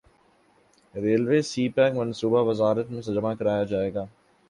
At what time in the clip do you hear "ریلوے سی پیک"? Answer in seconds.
0.95-1.91